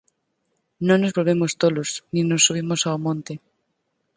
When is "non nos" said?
0.87-1.15